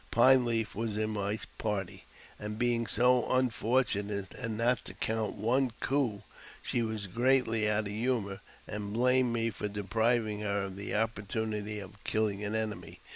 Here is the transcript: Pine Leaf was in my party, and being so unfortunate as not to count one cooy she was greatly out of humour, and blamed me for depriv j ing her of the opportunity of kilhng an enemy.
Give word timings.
Pine 0.09 0.45
Leaf 0.45 0.73
was 0.73 0.97
in 0.97 1.11
my 1.11 1.37
party, 1.59 2.05
and 2.39 2.57
being 2.57 2.87
so 2.87 3.31
unfortunate 3.31 4.33
as 4.33 4.49
not 4.49 4.83
to 4.85 4.95
count 4.95 5.35
one 5.35 5.69
cooy 5.79 6.23
she 6.59 6.81
was 6.81 7.05
greatly 7.05 7.69
out 7.69 7.85
of 7.85 7.93
humour, 7.93 8.39
and 8.67 8.93
blamed 8.93 9.31
me 9.31 9.51
for 9.51 9.69
depriv 9.69 10.25
j 10.25 10.31
ing 10.31 10.39
her 10.39 10.63
of 10.63 10.75
the 10.75 10.95
opportunity 10.95 11.77
of 11.77 12.03
kilhng 12.03 12.43
an 12.43 12.55
enemy. 12.55 12.99